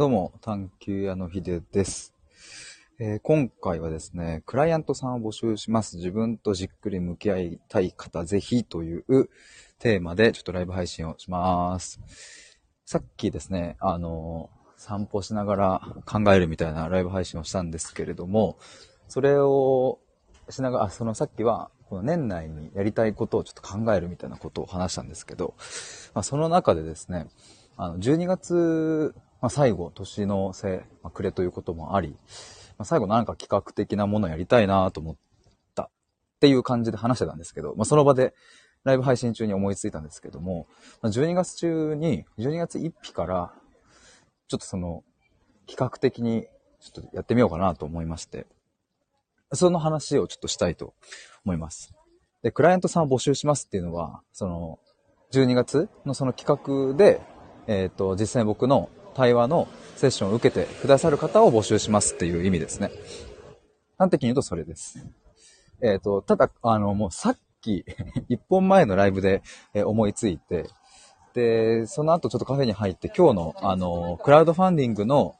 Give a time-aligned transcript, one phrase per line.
[0.00, 2.14] どうも、探求屋のひでです、
[2.98, 5.98] えー今回はですね、クライアントさんを募集します。
[5.98, 9.04] 自分とじっくり向き合いたい方、ぜひという
[9.78, 12.00] テーマでちょっとライブ配信をします。
[12.86, 18.56] さっきですね、あのー散歩しながら考えるみたいなライブ配信をしたんですけれども、
[19.06, 19.98] それを
[20.48, 25.52] しながら、そのさっきは、この年内にやりたいことをちょっと考えるみたいなことを話したんですけど、
[26.14, 27.28] まあ、その中でですね、
[27.76, 35.16] あの、12月、まあ、最後、年の瀬、まあ、暮れということもあり、まあ、最後なんか企画的なものやりたいなと思っ
[35.74, 35.90] たっ
[36.40, 38.34] ていう感じで話してたんですけど、まあ、その場で
[38.84, 40.66] ライブ配信中に思いついたんですけども、
[41.02, 43.52] まあ、12月中に、12月1日から、
[44.48, 45.04] ちょっとその、
[45.66, 46.46] 企画的に
[46.80, 48.46] ちょっとやってみようかなと思いまして、
[49.52, 50.94] その話をちょっとしたいと
[51.44, 51.92] 思います。
[52.42, 54.78] で、クライアントさんを募集しますっていうのは、その、
[55.32, 57.20] 12月のその企画で、
[57.66, 62.90] えっ、と、実際僕の対話のセッションを受けてくださる方を募集しますっていう意味ですね。
[63.98, 65.06] 端的に言うとそれです。
[65.82, 67.84] えっ、と、ただ、あの、もうさっき、
[68.28, 69.42] 一本前のライブで
[69.74, 70.66] 思いついて、
[71.34, 75.36] で、その後ちょっとカフェに入って今日の、あの、クラウドファンディングの、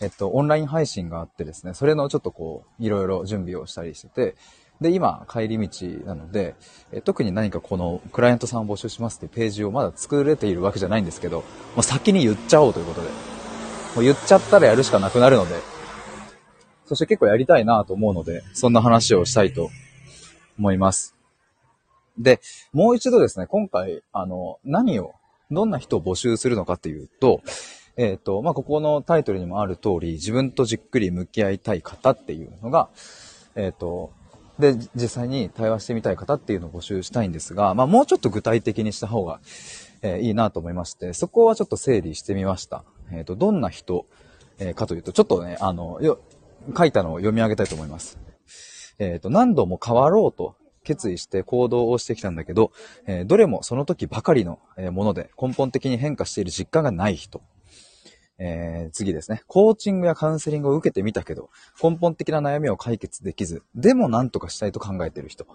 [0.00, 4.36] えっと、オンライン配信があってですね、それのちょっとこう、いろいろ準備をしたりしてて、
[4.80, 6.56] で、今、帰り道なので、
[6.92, 11.44] え特に何かこの、クライアントさんを募集しますっていうページをまだ作れているわけじゃないんですけど、も
[11.78, 13.14] う先に言っちゃおうということで、も
[13.98, 15.54] う言っちゃったらやるしかなくなるので、
[16.86, 19.70] そして結構やりたいなと思うので、そんな話をしたいと
[20.58, 21.14] 思います。
[22.18, 22.40] で、
[22.72, 25.14] もう一度ですね、今回、あの、何を、
[25.50, 27.42] どんな人を募集するのかっていうと、
[27.96, 32.88] えっ、と、まあ、ここのタイトルにもある通り、自分とじっくり向き合いたい方っていうのが、
[33.54, 34.10] えっ、と、
[34.58, 39.40] で、実際に対話してみたい方っていうのを募集したいんですが、まあ、もうちょっと具体的にした方が、
[40.02, 42.84] えーいいなと思いまして、そこはちょっと整理してみました。
[43.10, 44.06] えっ、と、どんな人、
[44.58, 46.20] えーかというと、ちょっとね、あの、よ、
[46.76, 48.18] 書いたのを読み上げたいと思います。
[48.98, 52.70] えっ、と、何度も変わろうと決意して行動をしてきたんだけど、
[53.06, 54.60] えどれもその時ばかりの
[54.92, 57.42] もので根本的に変化している実感がない人。
[58.38, 59.42] えー次ですね。
[59.46, 61.50] コーチングやカウンセリングを受けてみたけど、
[61.82, 65.46] 根本的な悩みを解決できず、でも何とかしたいと考えている人。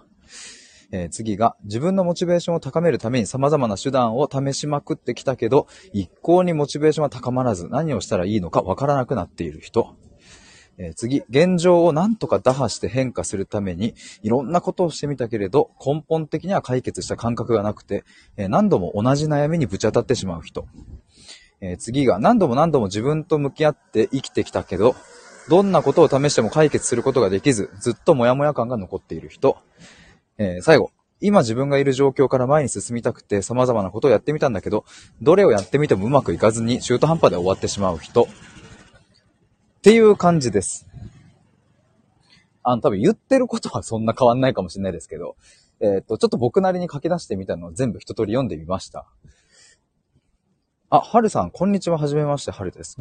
[0.92, 9.94] えー次が、自分のモチベーションを高めるために様々な手段を試しまくってきたけど、一向にモチベーションは高まらず、何をしたらいいのかわからなくなっている人。
[10.82, 18.04] え次、現状を何とか打破して変化するために、いろんなことをしてみたけれど、根本的には解決した感覚がなくて、
[18.38, 20.66] え何度も同じ悩みにぶち当たってしまう人。
[21.60, 24.94] えー次が、何度も何度も自分と向き合って生きてきたけど、
[25.48, 29.58] どんなことを試しても解決することができず、ずっとモヤモヤ感が残っている人。
[30.38, 30.90] えー最後、
[31.20, 34.84] 今自分がいる状況から前に進みたくて様々なことをやってみたんだけど、
[35.20, 38.22] どれをやってみてもうまくいかずに中途半端で終わってしまう人。
[38.22, 38.26] っ
[39.82, 40.86] ていう感じです。
[42.62, 45.36] あの、多分言ってることはそんな変わんないかもしれないですけど、
[45.80, 49.06] えっ、と、ちょっと僕なりに書き出してみたのを全部一通り読んでみました。
[50.92, 51.98] あ、はるさん、こんにちは。
[51.98, 52.96] はじめまして、はるです。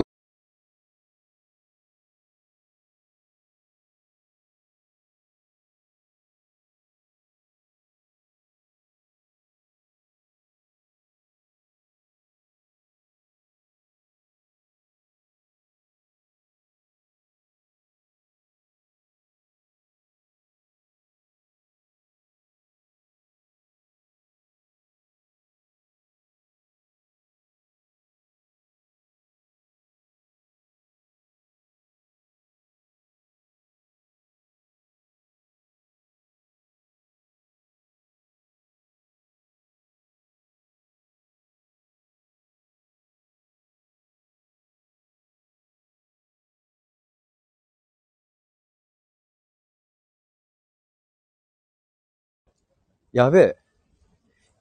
[53.12, 53.58] やべえ。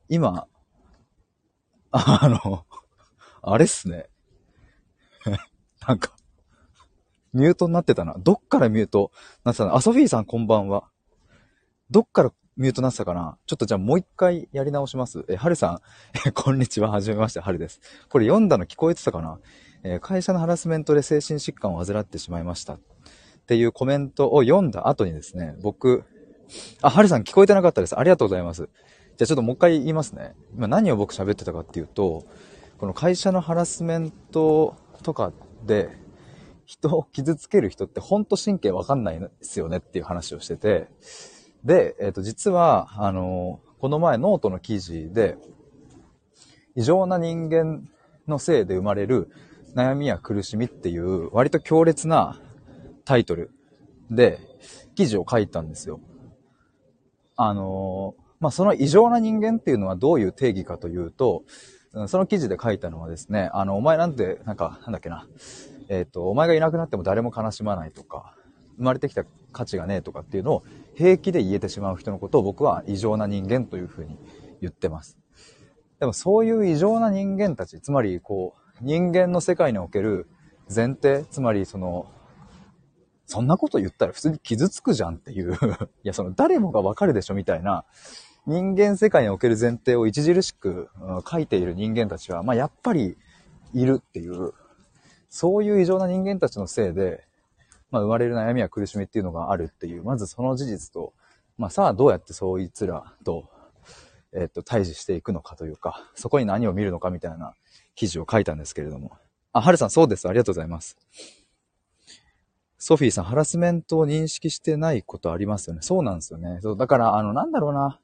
[0.09, 0.47] 今、
[1.91, 2.65] あの、
[3.43, 4.09] あれっすね。
[5.87, 6.13] なんか、
[7.33, 8.15] ミュートになってたな。
[8.19, 9.13] どっからミュート
[9.45, 9.77] なってたの？
[9.77, 10.89] あ、ソフィーさんこんばんは。
[11.91, 13.39] どっからミュートなってたかな？
[13.47, 15.25] ちょっとじゃあもう一回やり直します。
[15.29, 15.81] え、はるさん、
[16.27, 16.91] え、こんにちは。
[16.91, 17.81] はじめまして、はるです。
[18.09, 19.39] これ読んだの聞こえてたかな？
[19.85, 22.75] え会社のハラスメントで精神疾患を患ってしまいました。
[22.75, 22.81] っ
[23.47, 26.05] ていうコメントを読んだ後にですね、僕、
[26.83, 27.99] あ、はるさん聞こえてなかったです。
[27.99, 28.69] ありがとうございます。
[29.17, 30.35] じゃあちょっともう一回言いますね。
[30.55, 32.25] 今何を僕喋ってたかっていうと、
[32.79, 35.33] この会社のハラスメントとか
[35.67, 35.91] で、
[36.65, 40.89] 人を傷つける人ってほんと神経わかんないですよねっていう話をしてて、
[41.65, 45.39] で、えっ、と、実は、あの、この前ノートの記事で、
[46.77, 47.89] 異常な人間
[48.29, 49.31] のせいで生まれる
[49.75, 52.41] 悩みや苦しみっていう割と強烈な
[53.05, 53.51] タイトル
[54.11, 54.39] で
[54.95, 56.01] 記事を書いたんですよ。
[57.39, 61.45] あの、まあ、その異常な人間っていうのはどういう定義かというと、
[62.09, 65.27] その記事で書いたのはですね、あの、お前なんて、なんか、なんだっけな、
[65.89, 68.35] えっ、ー、と、お前がいなくなっても誰も悲しまないとか、
[68.77, 70.65] 生まれてきた価値がねえとかっていうのを
[70.95, 74.19] 平気で言えてしまう人のことを僕は異常な人間というふうに
[74.61, 75.19] 言ってます。
[76.01, 80.29] でもそういう異常な人間たち、つまりこう、人間の世界における
[80.73, 82.07] 前提、つまりその、
[83.29, 85.53] そんなこと言ったら普通に傷つくじゃんっていう
[86.03, 87.85] いや、その誰もがわかるでしょみたいな、
[88.47, 90.89] 人間世界における前提を著しく
[91.31, 93.19] 書いている人間たちは、まあやっぱり
[93.75, 94.55] いるっていう、
[95.29, 97.29] そういう異常な人間たちのせいで、
[97.91, 101.13] まあ生まれる悩みや苦しみっていうのがあるっていう、まずその事実と、
[101.59, 103.51] まあさあどうやってそいつらと、
[104.33, 107.53] えっと、対峙していくのかというか、そこに何を見るのかみたいな
[107.95, 109.13] 記事を書いたんですけれども。
[109.53, 110.27] あ、はるさん、そうです。
[110.27, 110.97] ありがとうございます。
[112.79, 115.83] ソフィーさん、ハラスメントを認識してないことありますよね。
[115.83, 116.61] そうなんですよね。
[116.63, 117.99] そう、だから、あの、なんだろうな。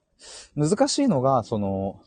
[0.56, 2.00] 難しいのが、その、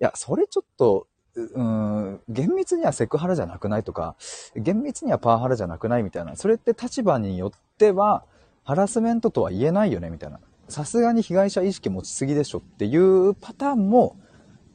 [0.00, 1.06] いや、それちょっと、
[1.36, 4.16] うん、厳密にはセクハラじゃなくないとか、
[4.56, 6.34] 厳密にはパワハラじゃなくないみたいな。
[6.34, 8.24] それって立場によっては、
[8.64, 10.40] ハラスメントとは言えないよね、みたいな。
[10.68, 14.16] さすがに被害者意識持ちすぎでしょっていうパターンも、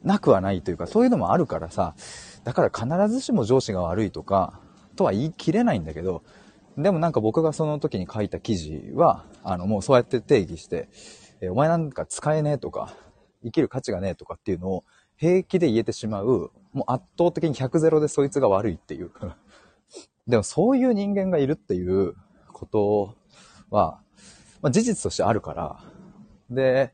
[0.02, 1.94] なくはないというか、そういうのもあるからさ、
[2.44, 4.60] だから必ずしも上司が悪いとか、
[4.94, 6.22] とは言い切れないんだけど、
[6.76, 10.88] でもなんか僕がその時に書いた記事は、あの、もうそうやって定義して、
[11.40, 12.94] えお前なんか使えねえとか、
[13.42, 14.84] 生きる価値がねえとかっていうのを
[15.16, 19.10] 平気で言えてしまう、もう圧倒的に100ゼロでそいつが悪いっていう。
[20.28, 22.14] でもそういう人間がいるっていう
[22.52, 23.14] こと
[23.70, 24.00] は、
[24.60, 25.80] まあ、事実としてあるから、
[26.50, 26.92] で、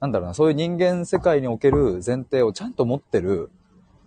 [0.00, 3.50] なんだろうな、そういう人間世界における前提をちゃんと持ってる、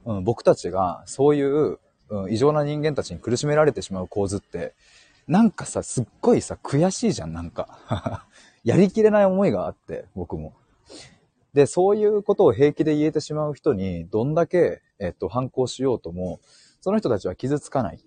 [0.05, 1.79] うん、僕たちが、そういう、
[2.09, 4.75] うん、異常な人間たちに苦しめられてしまう構図って、
[5.27, 7.79] なんかさ、すっごいさ、悔しいじゃん、なんか。
[8.63, 10.53] やりきれない思いがあって、僕も。
[11.53, 16.39] で、そういうことを平気で言えてしまう人に、どんだけ、えっと、反抗しようとも、
[16.79, 17.99] その人たちは傷つかない。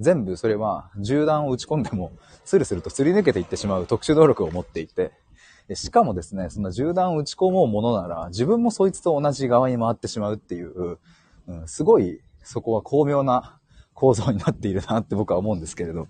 [0.00, 2.12] 全部それは、銃弾を撃ち込んでも、
[2.44, 5.12] スルスルとすり抜けていってしまう特殊能力を持っていて、
[5.72, 10.98] しかもですね、そんな銃弾を撃ち込もうものなら、自分もそいつと同じ側に回ってしまうっていう、
[11.46, 13.58] うん、すごい、そこは巧妙な
[13.94, 16.08] 構造になっているなって僕は思うんですけれど。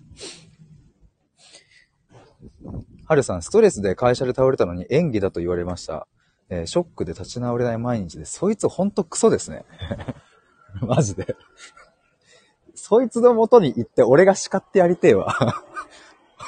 [3.07, 6.07] はるさん、ストレスで会社で倒れたのに演技だと言われました。
[6.49, 9.65] えー、ショックで立ち直れない毎日で、そいつほんとクソですね。
[10.81, 11.35] マジで。
[12.73, 15.63] そいつの元に行って俺が叱ってやりてえわ。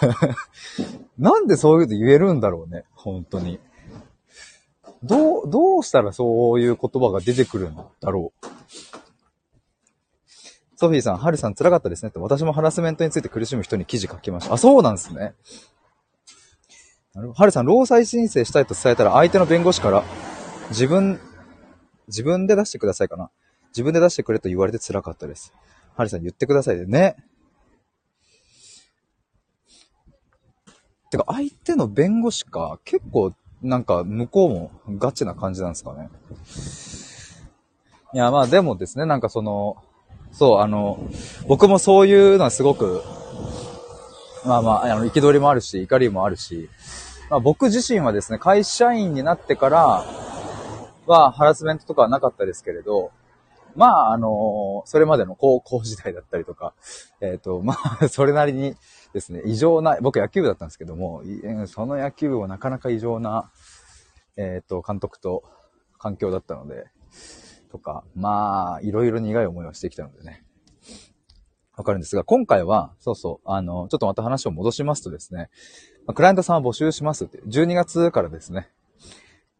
[1.18, 2.86] なんでそういうこと言えるんだろうね。
[2.94, 3.60] 本当に。
[5.04, 8.48] どう、どうしたらそういう言葉が出てくるんだろう。
[10.78, 14.54] ソフィーさん、ハルさん辛かったですねって、私もハラスメントについて苦しむ人に記事書きました。
[14.54, 15.34] あ、そうなんですね。
[17.16, 17.34] なるほど。
[17.34, 20.04] ハルさん、労災申請したいと伝えたら、相手の弁護士から、
[20.70, 21.20] 自分、
[22.08, 23.32] 自分で出してくださいかな。
[23.70, 25.52] 自分で出してくれと言われて辛かったです。
[25.96, 27.16] ハルさん、言ってくださいでね。
[31.10, 33.34] てか、相手の弁護士か、結構、
[33.64, 36.12] なんか、向こうもガチな感じなんですかね。
[38.14, 39.78] いや、まあでもですね、なんかその、
[40.38, 41.00] そう、あの、
[41.48, 43.02] 僕もそういうのはすごく、
[44.45, 46.69] まあまあ、あの、憤りもあるし、怒りもあるし、
[47.31, 50.06] まあ僕自身はですね、会社員になってから
[51.07, 53.09] は、ハラスメントとかはなかったですけれど、
[53.76, 56.73] まあ、あの、それまでの高校時代だったりとか、
[57.19, 58.76] えっ、ー、と、まあ、 それなりに
[59.14, 61.23] ですね、異常な、僕野球部だったんですけども、
[61.66, 63.50] その野球部はなかなか異常な、
[64.35, 65.44] えっ、ー、と、監督と
[65.97, 66.85] 環境だったので、
[67.71, 70.44] とか、まあ、いろいろ苦い思いをしてきたのでね。
[71.76, 75.50] わかるんですが、今回は、そうそう、あの、ちょっとまた話を戻しますとですね、
[76.14, 78.69] クライアントさんを募集しますって、12月からですね。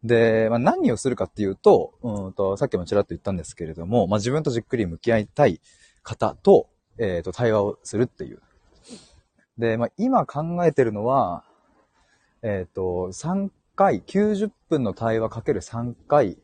[0.02, 5.60] で、まあ、何をするかっていうと、うんと、さっきもちらっと言ったんですけれども、まあ、自分とじっくり向き合いたい
[6.02, 8.40] 方と、えっ、ー、と、対話をするっていう
[9.58, 11.44] で、まあ、今考えてるのは、
[12.42, 16.38] えっ、ー、と、3回、90分の対話かける3回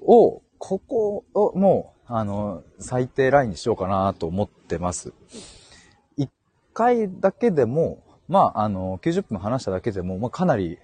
[0.00, 5.14] を、ここをもう、あの、最低ラインにしようかなと思ってます。
[6.18, 6.28] 1
[6.74, 10.78] 回だけでも、まあ、あの、90分話しただけでも、まあ、かなり、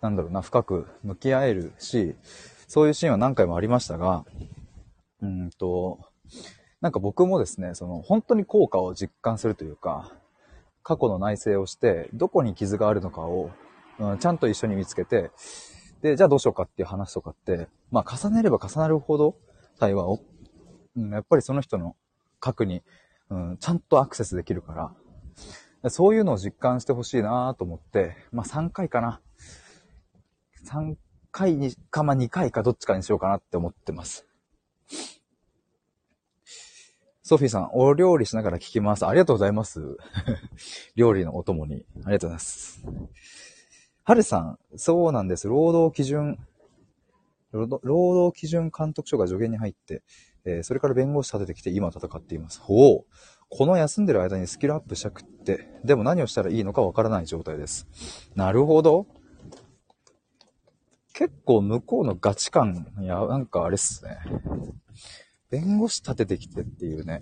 [0.00, 2.16] なんだろうな、深く向き合えるし、
[2.66, 4.24] そういうシーンは何回もありましたが、
[5.20, 6.00] うんと、
[6.80, 10.10] なんか僕もですね、その、本当に効果を実感するというか、
[10.82, 13.50] 過去の内省をして、どこに傷があるのかを、
[13.98, 15.30] うん、ちゃんと一緒に見つけて、
[16.02, 19.36] で、じゃあどうしようかっていう話とかって、まあ重ねれば重なるほど
[19.78, 20.20] 対話を、
[20.96, 21.96] うん、やっぱりその人の
[22.40, 22.82] 核に、
[23.30, 24.94] うん、ちゃんとアクセスできるか
[25.82, 29.20] ら、そういうのを実感してほしいなと思って、まあ3回かな。
[30.66, 30.96] 3
[31.30, 34.26] 回にか、まあ2回かどっちかにしようかなって思ってます。
[37.22, 39.06] ソフィーさん、お料理しながら聞きます。
[39.06, 39.96] ありがとうございます。
[40.96, 41.86] 料理のお供に。
[42.04, 42.84] ありがとうございます。
[44.04, 45.46] はるさん、そうなんです。
[45.46, 46.38] 労働基準、
[47.52, 50.02] 労働基準監督署が助言に入って、
[50.44, 52.60] えー、それから弁護士立ててきて今戦っています。
[52.60, 53.04] ほう。
[53.48, 57.86] この休んでる間にスキルアップしたくって、でも何をしたらいいのかわからない状態です。
[58.34, 59.06] なるほど。
[61.12, 64.18] 結構向こうのガチ感、いや、なんかあれっすね。
[65.50, 67.20] 弁護士立ててきてっていうね。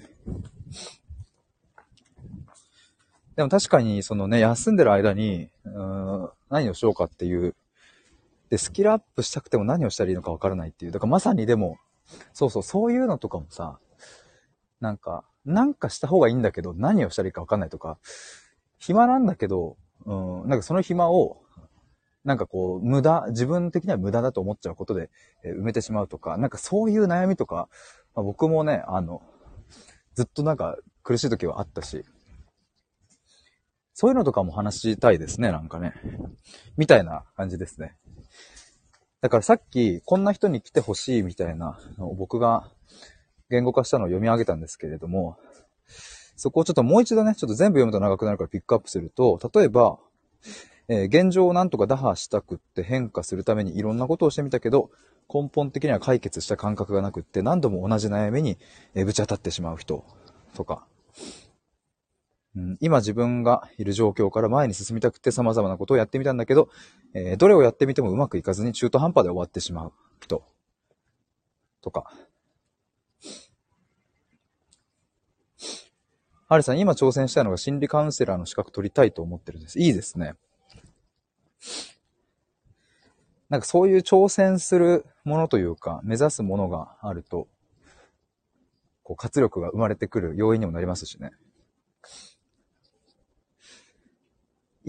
[3.35, 7.55] でも確かに、そのね、休んでる間に、うん、何をしようかっていう。
[8.51, 10.93] で、スキルアップしたくても何をしたらいいのかわからないっていう。
[10.93, 11.79] だからまさにでも、
[12.33, 13.79] そうそう、そういうのとかもさ、
[14.81, 17.99] なんか、なんかした方がいいんだけど、何をしたらいいかわかんないとか、
[18.79, 21.43] 暇なんだけど、うん、なんかその暇を、
[22.25, 25.11] なんかこう、無駄、自分的には無駄だと思っちゃうことで、
[25.45, 27.69] え埋めてしまうとか、なんかそういう悩みとか、
[28.15, 29.23] まあ、僕もね、あの、
[30.15, 32.05] ずっとなんか苦しい時はあったし、
[34.01, 35.93] そういうのとかも話したいですね、なんかね。
[36.79, 37.99] みたいな感じですね。
[39.21, 42.67] だからさっき、こんな人に来てほしいみたいなのを僕が
[43.51, 45.37] 言語化したのを読み上げたんですけれども、
[46.35, 49.99] そこをちょっともう一度ね、ちょっと全部読むと長くなるからピックアップすると、例えば、
[50.89, 54.91] えー、現状をなんとか打破したくって変化するためにいろんなことをしてみたけど、
[55.29, 58.57] 根本的には解決した感覚がなくって何度も同じ悩みに
[58.95, 60.07] ぶち当たってしまう人
[60.55, 60.87] とか、
[62.57, 66.69] うん、今自分がいる状況から前に進みたくて様々なことをやってみたんだけど、
[67.15, 70.43] えー、どれをやってみてもうまくいかずに中途半端で終わってしまう人
[71.81, 72.11] とか。
[76.49, 79.79] ハリさん、今挑戦したいのが心理カウンセラーの資格取りたいと思ってるんです。
[79.79, 80.35] いいですね。
[83.49, 87.47] なんかそういう挑戦するものというか、目指すものがあると、
[89.05, 91.31] こう活力が生まれてくる要因にもなりますしね。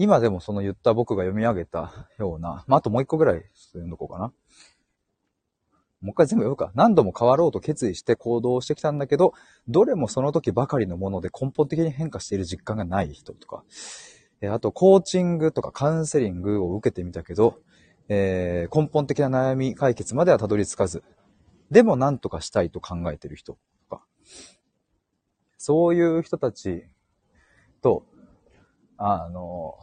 [0.02, 4.32] 今でもその言った僕が読み上げた ような、まあ、あともう一個ぐらい読んどこうかな。
[6.00, 6.72] もう一回全部読むか。
[6.74, 9.32] 何度も変わろうと決意して行動してきたんだけど、
[9.68, 13.62] どれもその時ばかりのもので根本的に変化している実感がない人とか、
[14.40, 17.60] えあとコーチングとかカウンセリングを受けてみたけど、
[18.08, 21.04] えー、根本的な悩み解決まではたどり着かず、
[21.70, 24.04] でも何とかしたいと考えてる人とか、
[25.58, 26.88] そういう人たち
[27.82, 28.04] と、
[28.96, 29.76] あの、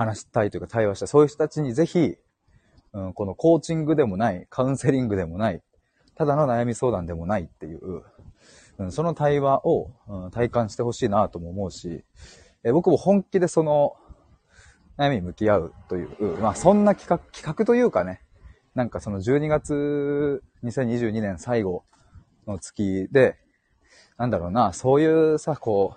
[0.00, 1.08] 話したいというか対話したい。
[1.08, 2.16] そういう人たちにぜひ、
[2.94, 5.62] うん、このコーチングでもない、カウンセリングでもない、
[6.14, 8.02] ただの悩み相談でもないっていう、
[8.78, 12.02] うん、その対話を、うん、体感してほしいなとも思うし、
[12.64, 13.94] え僕も本気でその、
[14.96, 18.22] 悩みに向き合うという、まあそんな企画、企画というかね、
[18.74, 21.84] なんかその12月2022年最後
[22.46, 23.36] の月で、
[24.16, 25.96] なんだろうな、そういうさ、こ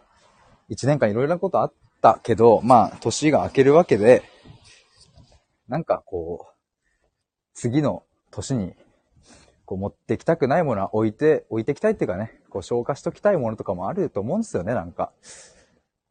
[0.70, 4.24] う、1年間いろいろなことあったけど、まあ年が明けるわけで、
[5.70, 6.54] なんかこう、
[7.54, 8.74] 次の年に
[9.66, 15.14] こう持ってきたくないものは置いて、置いてきたいっていうかね、こう消化しときたいものとかもあると思うんですよね、なんか。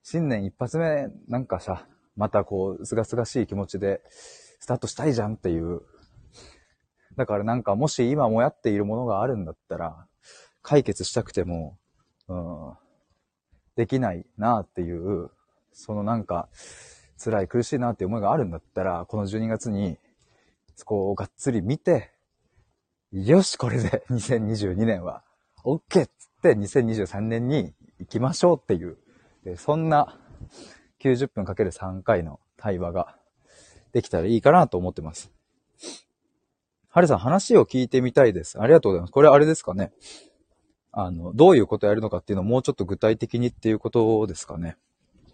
[0.02, 5.82] 新年一発目、なんかさ、またこう、すがすがしい気持ちでスタートしたいじゃんっていう。
[7.16, 10.06] だからなんかもし今もやっているものがあるんだったら、
[10.62, 11.76] 解決したくても、
[12.28, 12.72] うん、
[13.76, 15.30] できないなっていう、
[15.72, 16.48] そのなんか、
[17.22, 19.98] 辛い苦しいなって思いがあるんだったら、この12月に、
[20.74, 22.12] そこをがっつり見て、
[23.12, 25.22] よし、これで 2022年は
[25.64, 26.04] OK!
[26.04, 28.96] っつって2023年に行きましょうっていう、
[29.56, 30.18] そんな
[31.00, 33.16] 90分かける3回の対話が
[33.92, 35.30] できたらいいかなと思ってます。
[36.88, 38.60] はるさん、話を聞いてみたいです。
[38.60, 39.12] ありがとうございます。
[39.12, 39.92] これあれですかね。
[40.90, 44.76] あの、どういうことやるのかっていうのをもうちょっと具体的にっていうことですかね。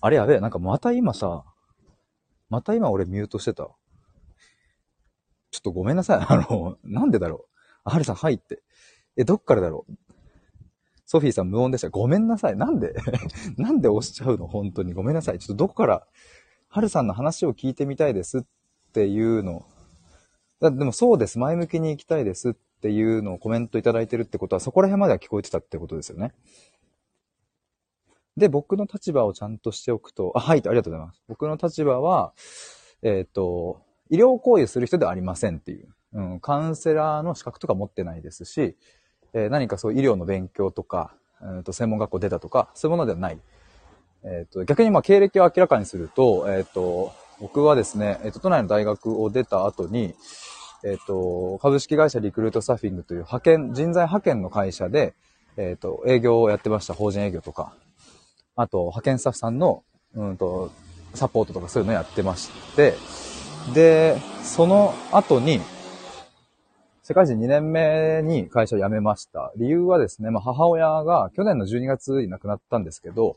[0.00, 1.44] あれやべえ、なんかまた今さ、
[2.50, 3.68] また今俺ミュートしてた。
[5.50, 6.26] ちょっとごめんなさい。
[6.28, 7.58] あの、なんでだろう。
[7.84, 8.62] あはるさん、はいって。
[9.16, 9.92] え、どっからだろう。
[11.06, 11.90] ソフィーさん無音でした。
[11.90, 12.56] ごめんなさい。
[12.56, 12.94] なんで？
[13.56, 14.46] なんで押しちゃうの？
[14.46, 14.94] 本当に。
[14.94, 15.38] ごめんなさい。
[15.38, 16.06] ちょっとどこから、
[16.68, 18.42] はるさんの話を聞いてみたいですっ
[18.92, 19.66] ていうの。
[20.60, 21.38] だでもそうです。
[21.38, 26.32] 前向きに行きたいですっていうのをコメントいただいてるってことは、そこら辺までは聞こえてたってことですよね。
[28.36, 31.22] で、僕の立場をちゃんとしておくと、あ、はい、ありがとうございます。
[31.28, 32.32] 僕の立場は、
[33.02, 35.88] えっ、ー、と、医療行為する人ではありませんっていう。
[36.14, 38.76] うん、カウンセラーの資格とか持ってないですし、
[39.32, 43.38] えー、何かそう医療の勉強とか、えー、と専門学校出たとか、そういうものではない。
[44.24, 50.14] えっ、ー、と、逆にまあ経歴を明らかにすると、えっ、と、僕はですね、えっ、と、都内の大学を出た後に、
[50.84, 55.14] えっ、と、株式会社リクルートサーフィングという派遣、人材派遣の会社で、
[55.56, 56.94] えっ、と、営業をやってました。
[56.94, 57.74] 法人営業とか。
[58.56, 59.82] あと、派遣スタッフさんの、
[60.14, 60.70] うんと、
[61.14, 62.94] サポートとかそういうのやってまして、
[63.72, 65.60] で、その後に、
[67.02, 69.52] 世界人2年目に会社を辞めました。
[69.56, 73.36] 理由はですね、まあ、母親が去年の12月に亡くなったんですけど、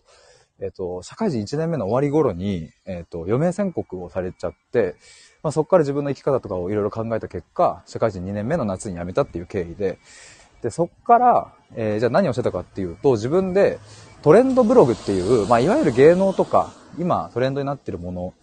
[0.59, 4.95] えっ、と、社会人1年目の終わり頃に、えっ、と、余命宣告をされちゃって、
[5.43, 9.99] まあ、そこから自分の生き方とかをいろいろ考えた結果、社会人2年目の夏に辞めたっていう経緯で、
[10.61, 13.79] で、そっから、えー、じゃあ何をしてたかっていうと、自分で
[14.23, 18.33] トレンドブログっていう、まあ、いわゆる芸能とか、今トレンドになってるもの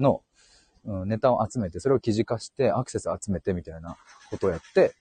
[0.00, 0.22] の、
[0.84, 3.96] うん、ネタを集めて、それを記事化して、アクセス集めてみたいな
[4.30, 4.94] ことをやって、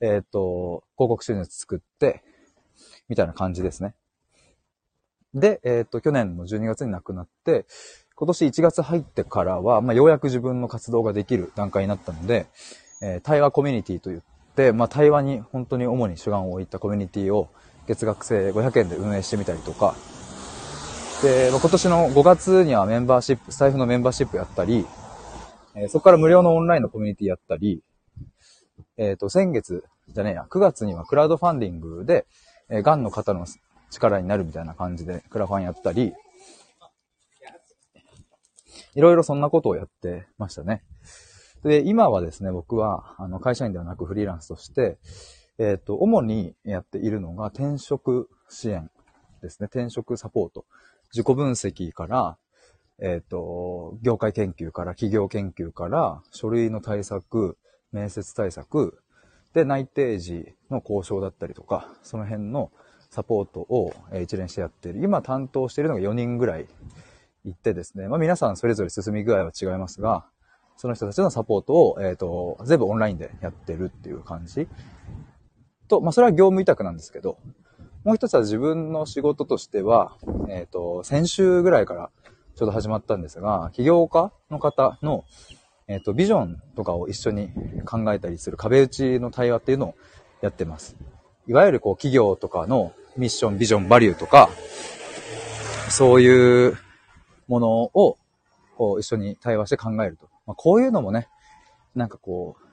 [0.00, 2.22] えっ、ー、と、広告収入作って、
[3.08, 3.94] みたいな感じですね。
[5.34, 7.66] で、えっ、ー、と、去年の12月に亡くなって、
[8.14, 12.46] 今年1月入ってからは、まあ、ようやく自分の活動ができる段階になったので、
[13.02, 14.20] えー、対話コミュニティといっ
[14.54, 17.50] て、まあ、対話に本当に主に主眼を置いたコミュニティを
[17.86, 19.94] 月額制500円で運営してみたりとか、
[21.22, 24.86] で、今年の5月にはメンバーシップ、財布のメンバーシップやったり、
[25.74, 27.82] え、そこから無料のオンラインのコミュニティやったり、
[28.96, 32.26] えっ、ー、と、先月じゃねえや、9月にはクラウドファンディングで、
[32.68, 33.46] えー、癌の方の
[33.90, 36.14] 力になるみたいな感じでクラファンやったり、
[38.94, 40.82] いろいろそんなことをやってましたね。
[41.62, 44.98] で、今はですね、僕は、あの、会社員ではなくフリーランスとして、
[45.58, 48.90] えっ、ー、と、主にやっているのが転職支援
[49.42, 49.68] ですね。
[49.72, 50.66] 転職サポート。
[51.12, 52.38] 自己分析から、
[52.98, 57.58] えっ、ー、と、業界研究から、企業研究から、書類の対策、
[57.92, 58.98] 面接対策、
[59.54, 62.70] で、内定時の交渉だったりとか、その辺の
[63.10, 65.02] サポートを一連してやっている。
[65.02, 66.66] 今担当しているのが4人ぐらい
[67.44, 70.26] いてですね、まあ皆さんそれぞれ進み具合は違いますが、
[70.76, 74.68] その人たちのサポートを、えっ、ー、と、全部オンラインでやってるっていう感じ。
[75.86, 77.38] と、まあそれは業務委託なんですけど、
[78.04, 80.16] もう一つは自分の仕事としては、
[80.48, 82.10] えっ、ー、と、先週ぐらいから
[82.54, 85.24] ちょうど始まったんですが、起業家の方の、
[85.88, 87.50] えっ、ー、と、ビジョンとかを一緒に
[87.84, 89.94] 考えたりする壁打ちの対話っていうのを
[90.40, 90.96] やってます。
[91.48, 94.50] いわゆるこう企業とかのミッション、ビジョン、バリューとか、
[95.90, 96.78] そういう
[97.48, 98.18] ものを、
[98.76, 100.28] こう、一緒に対話して考えると。
[100.46, 101.28] まあ、こういうのもね、
[101.94, 102.65] なんかこう、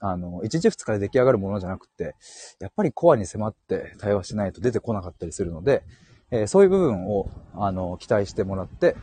[0.00, 2.14] あの、一日二日で出来上がるものじゃなくて、
[2.60, 5.82] やっぱりコアに迫って対話しないと出てこなかったりするので、
[6.30, 8.96] えー、そういう部分を、あの、期待してもらって、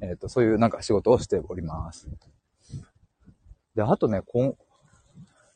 [0.00, 2.08] えっ、ー、と、そういうなんか仕事をしております。
[3.74, 4.54] で、あとね、今、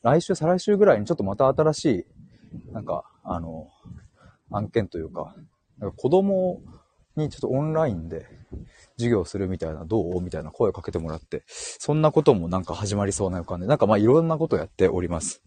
[0.03, 1.85] 来週、再来週ぐらいにちょっとまた新し
[2.69, 3.67] い、なんか、あの、
[4.51, 5.35] 案件というか、
[5.77, 6.61] なんか子供
[7.15, 8.25] にちょっとオンラインで
[8.99, 10.21] 授業するみたいな、どう？
[10.21, 15.41] みたいな声をかけてもらって、そんなこともなんか始まりそうな予感で、なんかまあいろんなことやっております。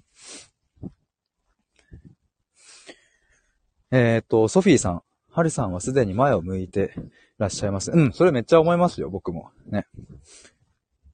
[3.90, 5.02] えっ、と、ソフィーさん。
[5.30, 6.94] ハルさんはすでに前を向いて
[7.38, 7.90] らっしゃいます。
[7.90, 9.50] うん、それめっちゃ思いますよ、僕も。
[9.66, 9.86] ね。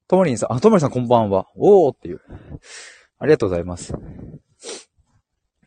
[0.09, 1.46] ともりんさん、あ、ともりんさんこんばんは。
[1.57, 2.20] おーっていう。
[3.18, 3.94] ありがとうございます。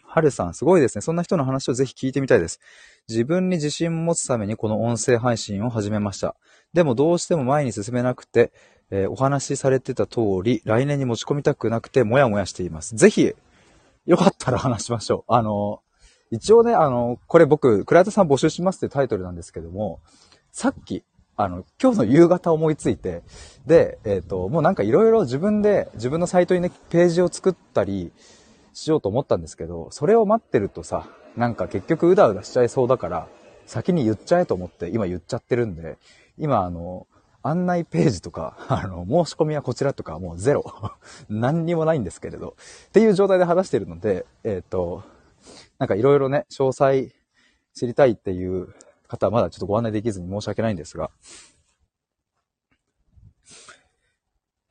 [0.03, 1.01] はるさん、すごいですね。
[1.01, 2.59] そんな人の話をぜひ聞いてみたいです。
[3.07, 6.35] 自分に自信を持つためにこの音声配信を始めました。
[6.73, 8.51] でもどうしても前に進めなくて、
[8.89, 12.95] えー、お話しされてた通り、来年に持ち込みたくなくて、もやもやしています。
[12.95, 13.33] ぜひ、
[14.05, 15.33] よかったら話しましょう。
[15.33, 15.81] あの、
[16.29, 19.99] 一応ね、あの、これ僕、クライトさん募集しますっていうタイトルなんですけども、
[20.51, 21.03] さっき、
[21.37, 23.23] あの、今日の夕方思いついて、
[23.65, 28.11] で、えっ、ー、と、もうなんかいろいろ自分で、自分のサイトにね、ページを作ったり、
[28.73, 33.27] しようと思ったんですけど、それを待ってるとさ、なんか結局うだうだしちゃいそうだから、
[33.65, 35.97] 先に言っちゃえと思って今言っちゃってるんで、
[36.37, 37.07] 今あの、
[37.43, 40.63] 案内ページとか、 あの、申し込みはこちらとかもうゼロ。
[41.29, 42.55] 何にもないんですけれど。
[42.87, 45.03] っていう状態で話してるので、えっ、ー、と、
[45.79, 47.11] なんかいろいろね、詳細
[47.73, 48.73] 知りたいっていう
[49.07, 51.09] 方はまだちょっとご案内できずに申し訳ないんですが、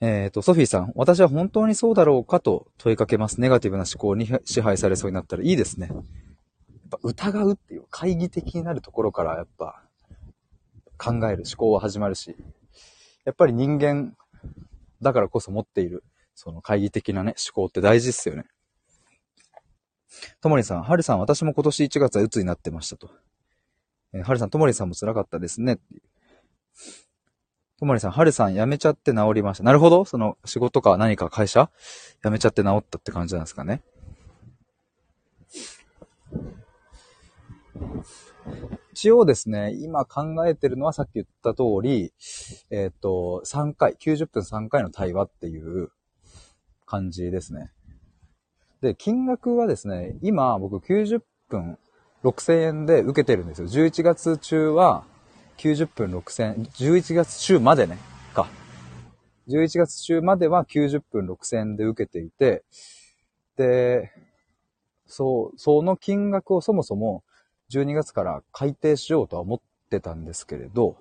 [0.01, 3.40] えっ、ー、と、ソフィーさん、私は本当にそうだろうかと問いかけます。
[3.40, 5.88] ネガティブな思考に支配されそうになったらいいですね。
[5.88, 6.03] やっ
[6.90, 9.83] ぱ疑うっていう、懐疑的になるところからやっぱ
[11.03, 12.37] 考える思考は始まるし、
[13.25, 14.15] やっぱり人間
[15.01, 18.45] だからこそ持っている、その懐疑的なね、思考って大事っすよね。
[20.43, 23.11] ともりさん、はるさん、私も今年1月は鬱になってましたと。
[24.13, 25.79] え、はるさん、ともりさんも辛かったですね。
[27.79, 29.65] ともりさん、はるさん辞めちゃって治りました。
[29.65, 31.71] なるほどその仕事か何か会社？
[32.23, 33.81] 辞めちゃって治ったって感じなんですかね。
[39.01, 42.13] 一応ですね、今考えてるのはさっき言った通り、
[42.71, 45.89] えっ、ー、と、3回、90分3回の対話っていう
[46.85, 47.73] 感じですね。
[48.83, 51.79] で、金額はですね、今僕90分
[52.25, 53.69] 6000円で受けてるんですよ。
[53.69, 55.05] 11月中は
[55.57, 57.97] 90分6000、11月中までね、
[58.35, 58.49] か。
[59.49, 62.65] 11月中までは90分6000円で受けていて、
[63.57, 64.13] で、
[65.07, 67.25] そう、その金額をそもそも
[67.71, 70.97] 12月から改定しようとは思ってたんですけれど、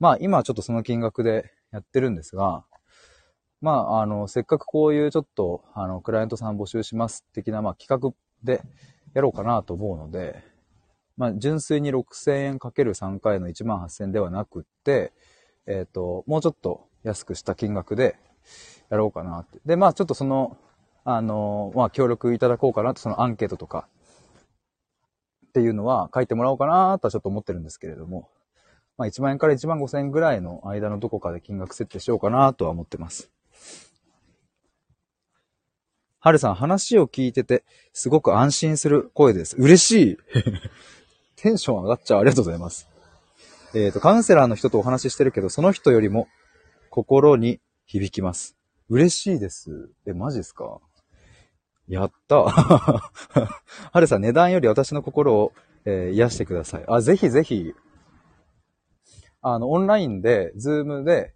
[0.00, 2.64] まあ今はちょっとその金額でやってるんですが、
[3.60, 8.12] まああの、せっかくこういうちょっと、あの、クライアントさん募集します的な、まあ企画
[8.44, 8.62] で
[9.14, 10.42] やろうかなと思うので、
[11.16, 15.12] まあ純粋に6000円かける3回の1万8000円ではなくって、
[15.66, 18.16] えっ、ー、と、もうちょっと安くした金額で
[18.90, 19.58] やろうかなって。
[19.66, 20.56] で、まあちょっとその、
[21.04, 23.88] あの、まあ協力いただこうかなと、そのアンケートとか、
[25.58, 28.28] っていうのは書いてもらおうかなとはちょっと思ってるんですけれども、
[28.96, 33.28] まあ1万円から1万5千円ぐらいの間のどこかで金額設定しようかなとは思ってます。
[36.20, 39.56] はるさん、話を聞いてて、すごく安心する声です。
[39.56, 40.18] 嬉しい
[41.36, 42.20] テンション上がっちゃう。
[42.20, 42.88] ありがとうございます。
[43.74, 46.28] えっ、ー、と、カウンセラーの人とお話ししてるけど、その人よりも
[46.90, 48.56] 心に響きます。
[48.88, 49.90] 嬉しいです。
[50.06, 50.80] え、マジですか？
[51.88, 53.10] やった は
[53.94, 55.52] るさん、値段より私の心を、
[55.84, 56.84] えー、癒してください。
[56.86, 57.74] あ、ぜひぜひ、
[59.40, 61.32] あの、オンラインで、ズームで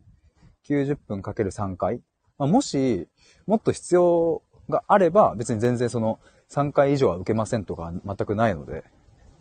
[0.68, 2.02] 90分かける3回。
[2.38, 3.08] まあ、もし、
[3.46, 8.84] もっと必要があれば、別に全然その3回以上は受けませんとか全くないので。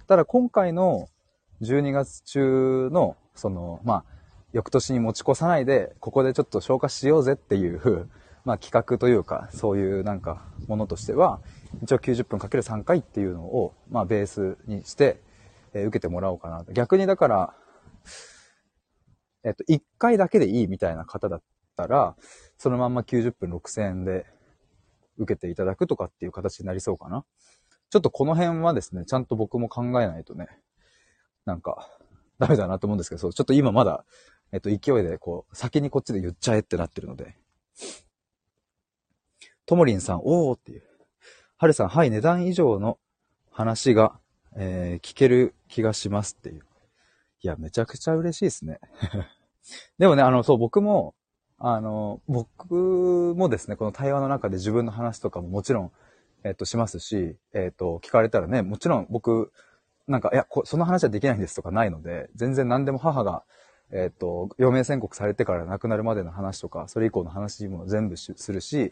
[0.08, 1.08] ただ今回の
[1.62, 4.06] 12月中の、その、まあ、
[4.54, 8.10] 翌年に持ち越さないで、ここでちょっと消化しようぜっていう
[8.44, 11.42] まあ企画というか、そういうなんかものとしては、
[11.84, 15.22] 一応90分かける3回っていうのを、まあベースにして、
[15.74, 16.72] えー、受けてもらおうかなと。
[16.74, 17.54] 逆にだから、
[19.44, 21.42] えっと、1回だけでいいみたいな方だっ
[21.76, 22.16] たら、
[22.58, 24.26] そのまんま90分6000円で
[25.18, 27.26] 受けていただくとかっていう形になりそうかな。
[27.90, 30.48] ちょっとこの辺はですね、ちゃんと僕も考えないとね、
[31.46, 31.90] なんか、
[32.40, 34.04] ダメだなと思うんですけど、そうちょっと今まだ、
[34.52, 37.36] えっと、勢いでこう、先にこっちで言っちゃえってなってるので、
[39.72, 40.84] ともりんさん、おーっていう。
[41.56, 43.00] はるさん、はい、値段以上の
[43.52, 44.20] 話が、
[44.58, 46.64] えー、聞ける気がしますっていう。
[47.42, 48.82] いや、めちゃくちゃ嬉しいですね。
[49.98, 51.16] でもね、あの、そう、僕も、
[51.58, 52.76] あの、僕
[53.38, 55.92] もですね、この対話の中で自分の話とかももちろん、
[56.44, 59.54] えっと、しますし、えっと、聞かれたらね、もちろん僕、
[60.06, 63.46] なんか、いや、その話はできないんですとかないので、全然何でも母が、
[63.94, 68.92] えっと、余命宣告されてから亡くなるまでの話とか、それ以降の話も全部するし、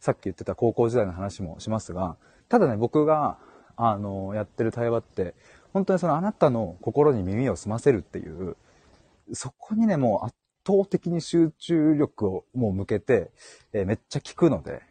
[0.00, 2.16] さっき言ってた高校時代の話もしますが、
[2.48, 3.38] ただね、僕が、
[3.76, 5.34] あの、やってる対話って、
[5.72, 8.56] 本当にそのあなたの心に耳を澄ませるっていう、
[9.32, 13.30] そこにね、もう圧倒的に集中力をもう向けて、
[13.72, 14.82] えー、めっちゃ聞くので、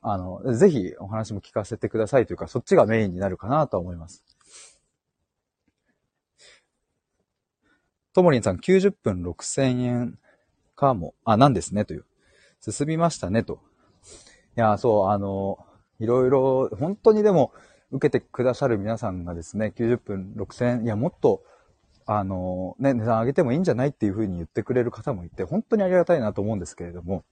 [0.00, 4.24] あの、ぜひお話も聞かせてくださいというか、そっちがメインになるかなと思います。
[8.12, 10.18] ともりんさん90分6000円
[10.74, 12.04] かも、あ、なんですねという。
[12.60, 13.60] 進みましたねと。
[14.58, 15.64] いや、そう、あの、
[16.00, 17.52] いろいろ、本当にでも、
[17.92, 21.44] 受けてくださる皆さんがですね、90分6000円、いや、もっと、
[22.06, 27.22] あの、ね、値段上げてもいいんじゃないっていうふうに言ってくれる方もいて、本当にありがたいなと思うんですけれども、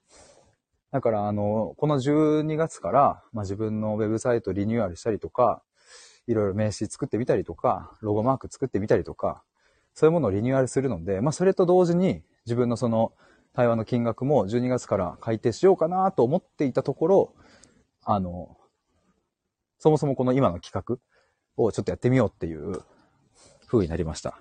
[0.93, 5.65] だから、あの、この12月から、まあ、自分のウェブサイトリニューアルしたりとか、
[6.29, 9.43] いろいろ名刺作ってみたりとか、ロゴマーク作ってみたりとか、
[9.95, 13.13] そういうものをリニューアルするので、まあ、それと同時に、自分のその、
[13.57, 17.35] 対話の金額も12月から改定しようかなと思っていたところ、
[18.05, 18.55] あの、
[19.79, 20.99] そもそもこの今の企画
[21.57, 22.83] をちょっとやってみようっていう
[23.67, 24.39] 風になりました。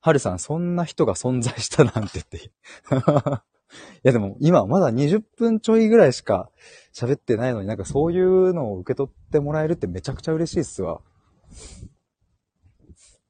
[0.00, 2.50] はるさん、そんな人が存在したなんてってい
[4.04, 6.48] やでも今まだ20分ちょいぐらいしか
[6.94, 11.00] 喋ってないのになんかそういうのを受け取ってもらえるってめちゃくちゃ嬉しいっすわ。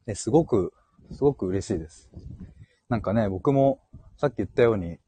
[0.07, 0.75] え、すごく、
[1.13, 2.11] すごく嬉しいです。
[2.89, 3.81] なんかね、僕も
[4.17, 4.99] さっき言ったように、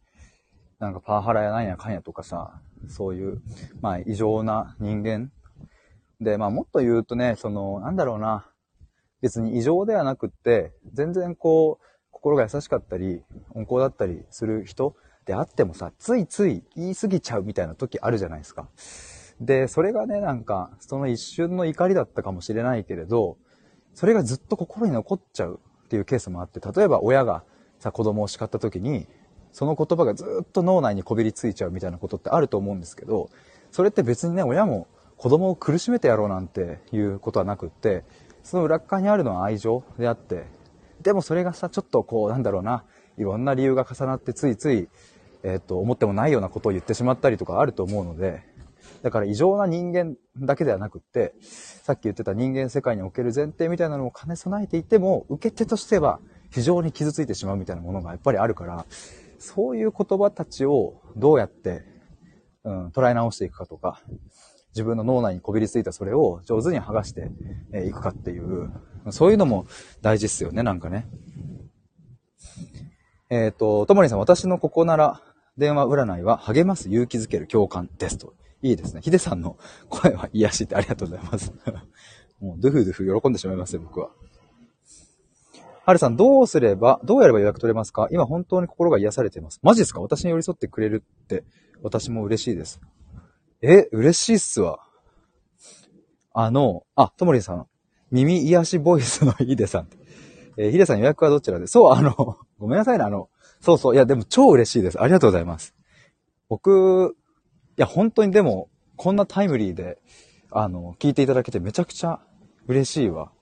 [0.79, 3.41] なんかパワハラやなんやかんやとかさ、そういう、
[3.81, 5.31] まあ異常な人間
[6.21, 8.47] で、まあもっと言うとね、その、なんだろうな。
[9.23, 13.23] 別に異常ではなくって、全然こう、心が優しかったり、
[13.55, 18.69] 温厚だったりする人であってもさ、ついつい言い過ぎちゃうみたいな時あるじゃないですか。
[19.41, 23.39] で、それがね、なんか、その一瞬の怒りだったかもしれないけれど、
[23.95, 27.43] それがずっと心に残っちゃうっていうケースもあって、例えば親が
[27.81, 29.09] さ、子供を叱った時に、
[29.53, 33.31] その言葉がずっと脳内にこびりついちゃうみたいなことってあると思うんですけど、
[33.73, 38.05] それって別にね、親も子供を苦しめてやろうなんていうことはなくって、
[38.43, 40.45] その裏側にあるのは愛情であって、
[41.03, 42.85] でもそれがさ、ちょっとこう、なんだろうな、
[43.17, 44.89] いろんな理由が重なってついつい、
[45.43, 48.43] えっ、ー、と、思ってもないようなことを言ってしまったりとかあると思うので、
[49.03, 58.87] だから異常な人間だけではなくって、さっき言ってた人間世界における前提みたいなのを兼ね備えていても、受け手としては非常に傷ついてしまうみたいなものがやっぱりあるから、
[59.39, 61.83] そういう言葉たちをどうやって、
[62.65, 64.03] うん、捉え直していくかとか、
[64.75, 67.31] 自分の脳内にこびりついたそれを上手に剥がして
[67.87, 68.71] いくかっていう、
[69.11, 69.67] そういうのも
[70.03, 71.09] 大事っすよね、なんかね。
[73.31, 75.23] えっ、ー、と、ともりさん、私のここなら
[75.57, 78.35] 電話占いは励ます、勇気づける、共感ですと。
[78.63, 79.01] いいですね。
[79.01, 79.57] ヒデさんの
[79.89, 81.53] 声は癒しってありがとうございます。
[82.41, 84.11] もう、ドゥフドゥフ喜んでしまいますよ、僕は。
[85.91, 88.09] はるさん、どうすれば、どうやれば予約取れますか？
[88.11, 89.61] 今本当に心が癒されています。
[89.63, 90.01] マジですか？
[90.01, 91.45] 私に寄り添ってくれるって、
[91.83, 92.81] 私も嬉しいです。
[93.61, 94.81] え、嬉しいっすわ。
[96.33, 97.67] あの、あ、ともりさん、
[98.11, 99.89] 耳癒しボイスのヒデさん。
[100.57, 101.67] えー、ヒデさん予約はどちらで？
[101.67, 103.29] そう、あの、ごめんなさいね、あの、
[103.61, 105.03] そうそう、いや、でも超嬉しいです。
[105.03, 105.75] ありがとうございます。
[106.49, 107.17] 僕、
[107.77, 109.99] いや、本当にでも、こんなタイムリーで、
[110.51, 112.21] あの、聞いていただけてめちゃくちゃ
[112.67, 113.33] 嬉しいわ。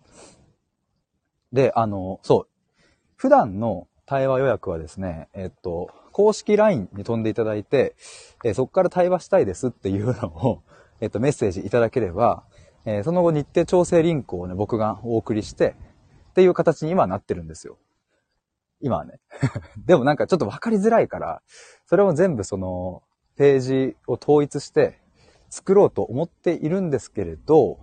[1.52, 2.48] で、あの、そう。
[3.16, 7.94] 普段の対話予約はですね、えっと、公式 LINE に飛んでいただいて、
[8.44, 10.62] えそこから対話したいですっていうのを、
[11.00, 12.44] えっと、メッセージいただければ、
[12.84, 15.74] えその後日程調整リンクをね、僕がお送りして、
[16.30, 17.78] っていう形に今なってるんですよ。
[18.80, 19.20] 今はね。
[19.86, 21.42] でもなんかちょっとわかりづらいから、
[21.86, 23.02] それを全部その、
[23.36, 24.98] ページを統一して
[25.48, 27.78] 作ろうと思っているんですけれど、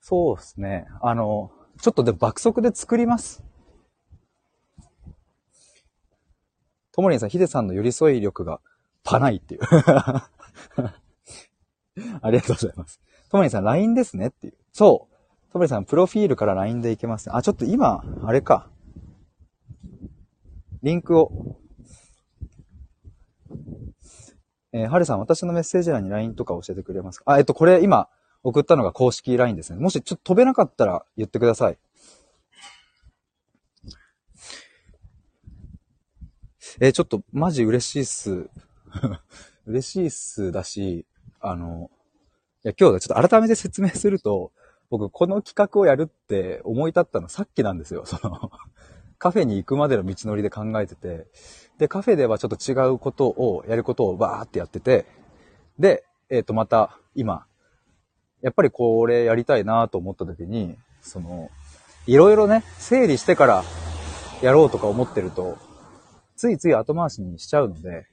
[0.00, 0.88] そうですね。
[1.00, 3.42] あの、ちょっとで爆速で作ります。
[6.92, 8.60] ともりんさん、ヒデさんの寄り添い力が
[9.02, 9.60] パないっていう
[12.20, 13.00] ありがとうございます。
[13.30, 14.54] ともりんさん、LINE ですねっていう。
[14.72, 15.52] そう。
[15.52, 17.34] ともりんさん、プロフィールから LINE でいけますね。
[17.34, 18.70] あ、ちょっと今、あれか。
[20.82, 21.56] リンクを。
[24.72, 27.32] えー、はるさん、私のメッセージ欄に LINE とか教えてくれますか？
[27.32, 28.08] あ、えっと、これ今、
[28.42, 29.78] 送ったのが公式 LINE ですね。
[29.78, 31.78] もしちょっと飛べなかったら言ってください。
[36.80, 38.48] えー、ちょっとマジ嬉しいっす。
[39.66, 41.06] 嬉しいっすだし、
[41.40, 41.90] あの、
[42.64, 44.52] いや、今日ちょっと改めて説明すると、
[44.88, 48.04] 僕この企画をやるって思い立ったのさっきなんですよ。
[48.06, 48.50] その
[49.18, 51.26] カフェに行くまでの道のりで考えてて、
[51.78, 55.06] で、カフェではちょっと違うことを、やることをバーってやってて、
[55.78, 57.46] で、えっ、ー、と、また今、
[58.42, 61.50] やっぱりこれやりたいなと思った時に、その、
[62.06, 63.64] いろいろね、整理してから
[64.42, 65.58] やろうとか思ってると、
[66.36, 68.06] ついつい後回しにしちゃうので、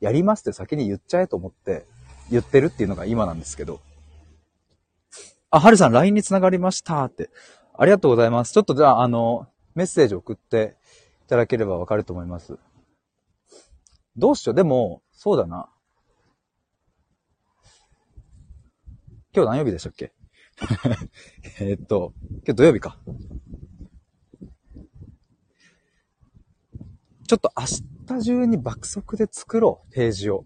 [0.00, 1.86] やりますって先に言っちゃえと思って
[2.30, 3.80] 言ってるっていうのが今なんですけど。
[5.50, 7.30] あ、はるさん LINE に繋がりましたって。
[7.76, 8.52] ありがとうございます。
[8.52, 10.76] ちょっとじゃあ、あの、メッセージ送って
[11.24, 12.58] いただければわかると思います。
[14.16, 14.54] どうしよう。
[14.54, 15.68] でも、そうだな。
[19.32, 20.12] 今日何曜日でしたっけ？
[21.60, 22.98] えっと、今日土曜日か。
[27.28, 30.44] ちょっと明日中に爆速で作ろう、ページを。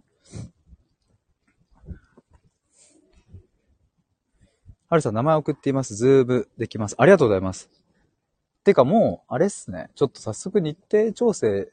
[4.90, 5.96] はるさん、名前送っています。
[5.96, 6.94] ズームできます。
[6.98, 7.70] ありがとうございます。
[8.64, 9.88] てかもう、あれっすね。
[9.94, 11.72] ちょっと早速日程調整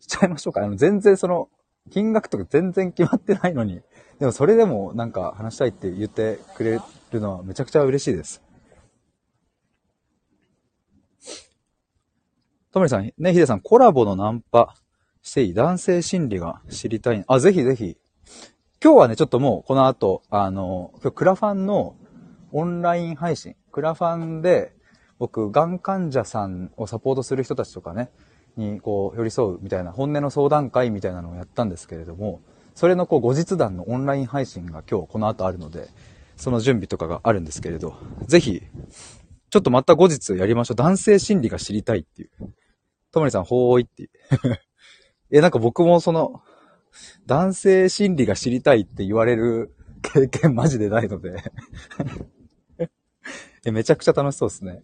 [0.00, 0.62] しちゃいましょうか。
[0.62, 1.48] あの、全然その、
[1.90, 3.80] 金額とか全然決まってないのに、
[4.18, 8.42] でもそれでもなんか話したいって言ってくれるのはめちゃくちゃ嬉しいです。
[12.72, 14.74] ともりさん、ね、ひでさん、コラボのナンパ
[15.22, 17.22] していい男性心理が知りたい。
[17.26, 17.98] あ、ぜひぜひ。
[18.82, 21.96] 今日はね、ちょっともうこの後、あの、今日クラファンの
[22.50, 24.72] オンライン配信、クラファンで
[25.18, 28.10] 僕、がん患者さんをサポートする人たちとかね、
[28.56, 32.40] にこう寄り添うみたいな本音の相談会みたいなのをやったんですけれども、
[32.74, 35.88] それのこう後日談のオンライン配信が今日この後あるので、
[36.36, 38.62] その準備とかがあるんですけれど、ぜひ、
[39.50, 40.76] ちょっとまた後日やりましょう。
[40.76, 42.30] 男性心理が知りたいっていう。
[43.12, 44.10] ともりさん、ほーいっていう。
[45.30, 46.42] え、なんか僕もその、
[47.26, 51.42] 男性心理が知りたいって言われる経験マジでないので
[53.64, 54.82] え、めちゃくちゃ楽しそうですね。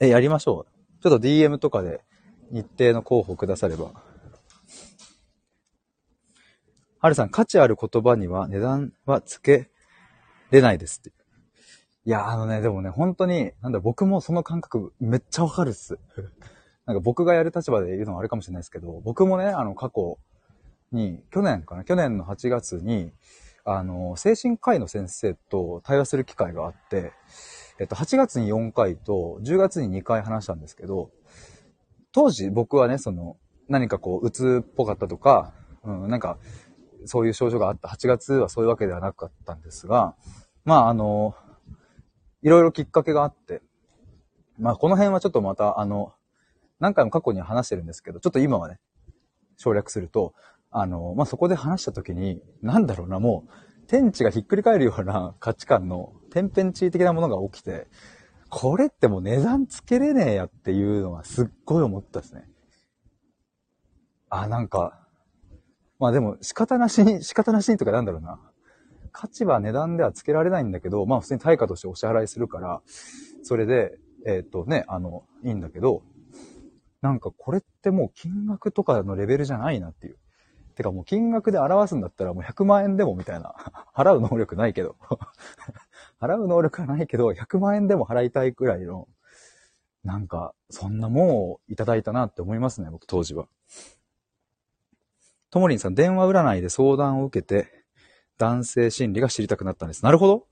[0.00, 0.73] え、やりましょう。
[1.04, 2.00] ちょっと DM とかで
[2.50, 3.92] 日程の候補くだされば。
[6.98, 9.68] はるさん、価値ある言葉には値段はつけ
[10.50, 11.12] れないですって。
[12.06, 15.98] いや、あのね、でもね、本当に、なんだ、僕もその感覚めっちゃわかるっす。
[16.86, 20.16] なんか僕がやる立場で言うのはあれかもしれないですけど、僕もね、あの、過去
[20.90, 23.12] に、去年かな、去年の8月に、
[23.66, 27.12] あの、精神科医の先生と対話する機会があって、
[27.80, 31.10] えっと、8月に4回と、10月に2回話したんですけど、
[32.12, 33.36] 当時僕はね、その、
[33.68, 36.38] 何かこう、うつっぽかったとか、うん、なんか、
[37.06, 40.14] そういう症状があった8月はそういうわけではなかったんですが、
[40.64, 41.34] まあ、あの、
[42.42, 43.60] いろいろきっかけがあって、
[44.58, 46.12] まあ、この辺はちょっとまた、あの、
[46.78, 48.78] 何回も過去に話してるんですけど、ちょっと今はね、
[49.56, 50.34] 省略すると、
[50.70, 57.86] あの、まあ、そこで話した時に、なんだろうな、もう、天地がひっくり返るような価値観の天変地異的なものが起きて、
[58.48, 62.48] これってもう値段つけれねえやっていうのはすっごい思ったですね。
[64.30, 65.06] あ、なんか、
[66.00, 68.40] まあでも仕方なしに、仕方なしにとかなんだろうな。
[69.12, 72.82] 価値は値段ではつけられないんだけど、まあ普通に対価としてお支払いするから、
[73.44, 76.02] それで、えっ、とね、あの、いいんだけど、
[77.00, 80.16] なんかこれってもう金額とかのレベルじゃないなっていう。
[80.74, 83.54] てかもう金額で表すんだったらもう100万円でもみたいな。
[83.94, 84.96] 払う能力ないけど。
[86.20, 89.08] 払う能力はないけど、100万円でも払いたいくらいの、
[90.04, 93.48] なんか、そんなもんをいただいたなって思いますね、僕当時は。
[95.50, 97.84] ともりんさん、電話占いで相談を受けて、
[98.38, 100.04] 男性心理が知りたくなったんです。
[100.04, 100.46] なるほど。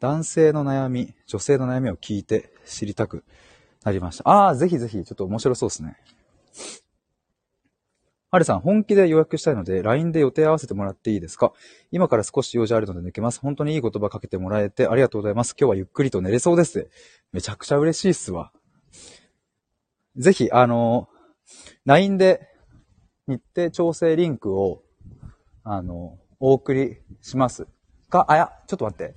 [0.00, 3.24] 男性の悩み、女性の悩みを聞いて知りたく
[3.84, 4.28] なりました。
[4.28, 5.96] ああ、ぜひぜひ、ちょっと面白そうですね。
[8.32, 11.52] はるさん、本気で予約したいので、LINE で予定合わせてもらっていいですか？
[11.90, 13.38] 今から少し用事あるので抜けます。
[13.40, 15.54] 本当にいい言葉かけてもらえてありがとうございます。
[15.60, 16.88] 今日はゆっくりと寝れそうです。
[17.32, 18.50] めちゃくちゃ嬉しいっすわ。
[20.16, 21.10] ぜひ、あの、
[21.84, 22.48] LINE で
[23.26, 24.82] 日程調整リンクを、
[25.62, 27.66] あの、お送りします。
[28.08, 29.14] か、あ、や、ちょっと待って。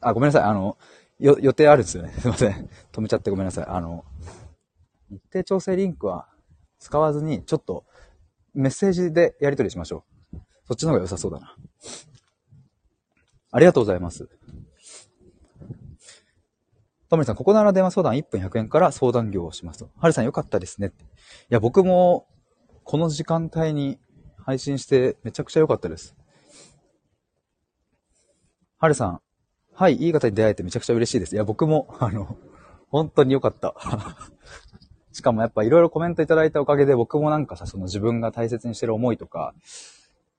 [0.00, 0.42] あ、ごめんなさい。
[0.42, 0.76] あの、
[1.20, 2.12] よ、予定あるんですよね。
[2.18, 2.68] すいません。
[2.90, 3.66] 止めちゃってごめんなさい。
[3.68, 4.04] あの、
[5.08, 6.28] 日程調整リンクは
[6.80, 7.84] 使わずに、ちょっと、
[8.56, 10.38] メッセージでやり取りしましょう。
[10.66, 11.54] そっちの方が良さそうだな。
[13.52, 14.28] ありがとうございます。
[17.08, 19.90] ともりさん、ここなら電話相談1分100円から相談業をしますと。
[19.96, 20.88] はるさんよかったですね。
[20.88, 20.90] い
[21.50, 22.26] や、僕も、
[22.82, 23.98] この時間帯に
[24.38, 26.16] 配信してめちゃくちゃ良かったです。
[28.78, 29.20] はるさん、
[29.72, 31.34] はい、いい方に出会えてめちゃくちゃ嬉しいです。
[31.34, 32.36] いや、僕も、あの、
[32.88, 33.74] 本当に良かった。
[35.16, 39.54] しかもやっぱいろいろコメントいただいたおかげで僕もなんかさ、その自分が大切にしてる思いとか、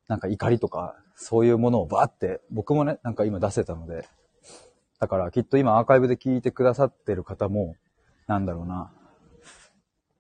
[0.08, 4.08] なんか怒りとか、そういうものをバーって僕もね、なんか今出せたので、
[5.00, 7.76] だからきっと今アーカイブで聞いてくださってる方も、
[8.28, 8.92] なんだろうな、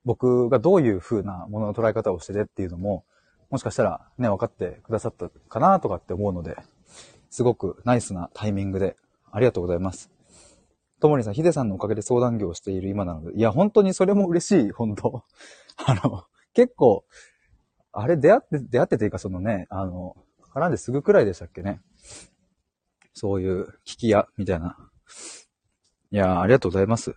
[0.05, 3.05] 僕がどういう風なものの捉え方をしててっていうのも、
[3.51, 6.57] もしかしたらね、分かってくださったかなとかって思うので、
[7.29, 8.97] すごくナイスなタイミングで
[9.31, 10.16] ありがとうございます。
[10.99, 15.23] ともりさん、ヒデさんのおかげで相談業をしている今なので、いや、本当にそれも嬉しい、本当
[15.85, 17.05] あの、結構、
[17.91, 20.15] あれ出会って、出会ってというかそのね、あの、
[20.53, 21.81] 絡んですぐくらいでしたっけね。
[23.13, 24.77] そういう聞き屋みたいな。
[26.11, 27.15] いやありがとうございます。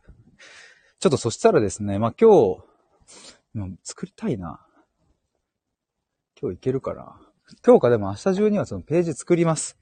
[0.98, 4.66] ちょっとそしたらですね、まあ、今日、作りたいな。
[6.40, 7.20] 今日いけるかな。
[7.64, 9.78] 今日かでも明日中にはそのページ作ります。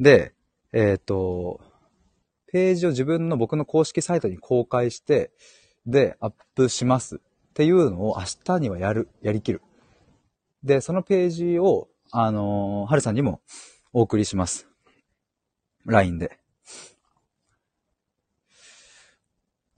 [0.00, 0.34] で、
[0.72, 1.60] えっ、ー、と、
[2.54, 5.32] ページを自分の僕の公式サイトに公開して、
[5.86, 7.18] で、アップしますっ
[7.52, 9.60] ていうのを明日にはやる、やりきる。
[10.62, 13.40] で、そのページを、あのー、はるさんにも
[13.92, 14.68] お送りします。
[15.84, 16.38] LINE で。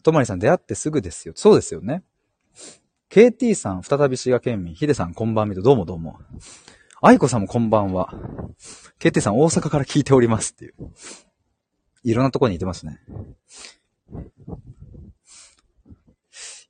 [0.03, 1.33] とまりさん出会ってすぐですよ。
[1.35, 2.03] そうですよね。
[3.11, 4.75] KT さん、再び滋賀県民。
[4.75, 6.19] ヒデさん、こんばんみと、どうもどうも。
[7.01, 8.13] 愛子さんもこんばんは。
[9.01, 10.75] KT さん、大阪から聞いておりますっていう。
[12.07, 13.01] いろんなとこにいてますね。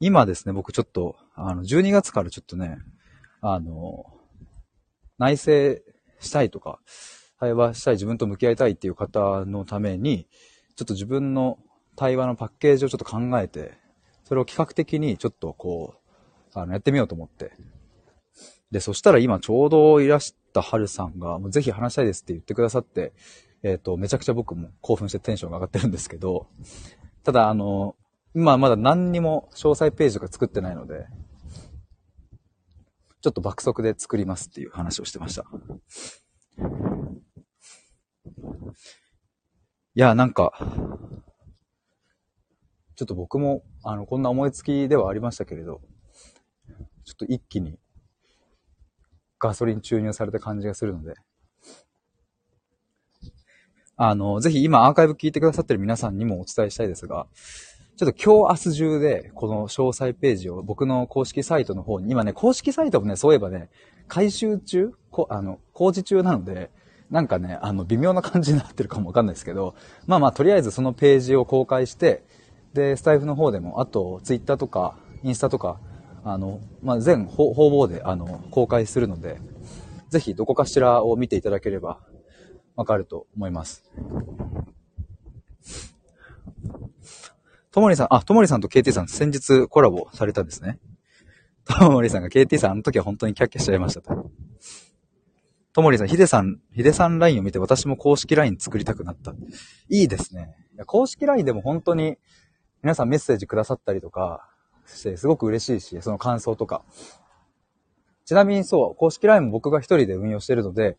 [0.01, 2.79] 今ですね、僕ちょっと、あの、12月からちょっとね、
[3.43, 4.07] あの、
[5.19, 5.77] 内省
[6.21, 6.81] したいとか、
[7.39, 10.27] 対話したい、自分と向き合いたいっていう方のために、
[10.75, 11.59] ちょっと自分の
[11.97, 13.75] 対話のパッケージをちょっと考えて、
[14.25, 15.97] それを企画的にちょっとこ
[16.55, 17.53] う、あの、やってみようと思って。
[18.71, 23.13] で、そしたら今ちょうどいらした春さんが、もうぜひ話したいですって言ってくださって、
[23.63, 26.47] えっ、ー、と、めちゃくちゃ僕も興奮してテンションが上がってるんですけど、
[27.25, 27.97] ただ、あの、
[28.35, 31.07] 今まだ何にも詳細ページとか作ってないので、
[33.23, 35.45] ちょっと爆速で作りますっていう話をしてました。
[39.95, 40.53] いや、なんか、
[42.95, 45.81] ちょっと僕も、あの、こんな思いつきではありましたけれど、
[47.05, 47.79] ちょっと一気に
[49.39, 51.15] ガソリン注入された感じがするので、
[53.97, 57.27] あの、ぜひ今アーカイブ聞いてくださってる皆さんにもお伝えしたいですが、
[57.97, 63.71] ちょっと今日明日中で、この詳細ページを僕の公式サイトの方に、今ね、公式サイトもね、そういえばね、
[64.07, 64.93] 回収中？
[65.11, 66.71] こあの、工事中なので、
[67.11, 69.75] なんかね、あの、微妙な感じになってるかもわかんないですけど、
[70.07, 72.23] まあまあ、とりあえずそのページを公開して、
[72.75, 75.81] で、スタイフの方でも、あと、ツイッターとか、インスタとか、
[76.23, 79.41] あの、まあ、全方々で、あの、公開するので、
[80.11, 81.99] ぜひどこかしらを見ていただければ、
[82.77, 83.85] わかると思います。
[87.73, 90.79] ともりさん、あ、ともりさんと KT さん先日コラボされたんですね。
[91.65, 94.31] ともりさんが KT さん、あの時は本当にキャッキャしちゃいましたと。
[95.73, 99.35] ともりさん、ヒデさん、ヒデさん LINE を見て私も公式 LINE 作りたくなった。
[99.91, 100.57] いいですね。
[100.87, 102.17] 公式 LINE でも本当に
[102.83, 104.49] 皆さんメッセージくださったりとか
[104.87, 106.83] してすごく嬉しいし、その感想とか。
[108.25, 110.97] ちなみにそう、公式 LINE も僕が一人で運用してるので、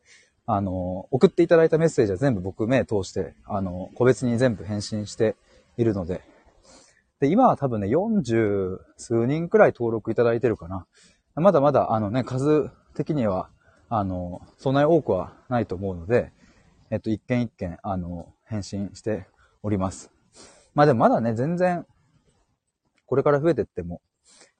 [0.47, 5.35] あの、送っていただいたメッセージは全部僕目通して、あの、個別に全部返信して
[5.77, 6.21] いるので、
[7.19, 10.87] で、今は多分ね、40数人くらい登録いただいてるかな。
[11.35, 13.49] まだまだ、あのね、数的には
[13.89, 16.31] あの、そんなに多くはないと思うので、
[16.89, 19.27] えっと、一件一件、あの、返信して
[19.63, 20.11] おります。
[20.75, 21.85] まあでもまだね、全然、
[23.05, 24.01] これから増えてっても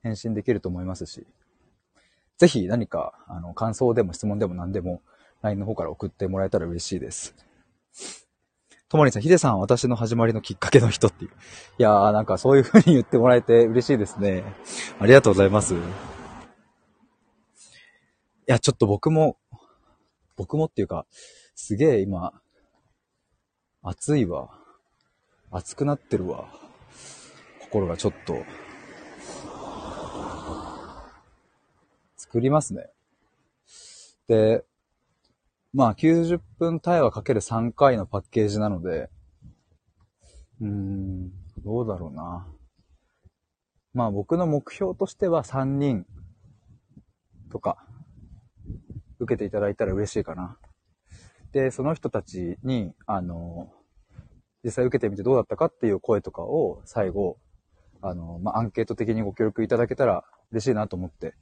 [0.02, 1.28] 返信できると思いますし、
[2.38, 5.02] ぜひ何か、あの、感想でも質問でも何でも、
[5.42, 7.36] LINE の方から送ってもらえたら嬉しいです。
[8.90, 11.32] ともりさん、ヒデさん私の始まりのきっかけの人っていう。
[11.78, 14.44] いやー、なんかそういう風に言ってもらえて嬉しいですね。
[15.00, 15.76] ありがとうございます。
[15.76, 15.78] い
[18.46, 19.38] や、ちょっと僕も、
[20.38, 21.06] 僕もっていうか、
[21.54, 22.32] すげえ今、
[23.82, 24.52] 暑いわ。
[25.52, 26.50] 暑くなってるわ。
[27.60, 28.42] 心がちょっと、
[32.16, 32.90] 作りますね。
[34.30, 34.64] で、
[35.78, 39.12] まあ90分対話かける3回のパッケージなので、
[40.60, 41.30] うーん、
[41.64, 42.48] どうだろうな。
[43.94, 46.08] まあ僕の目標としては3人
[47.52, 47.78] とか、
[49.20, 50.58] 受けていただいたら嬉しいかな。
[51.52, 53.72] で、その人たちに、あの、
[54.64, 57.38] 実際受けてみてどうだったかっていう声とかを最後、
[58.02, 61.36] あの、まあ、アンケート的にご協力いただけたら嬉しいなと思って、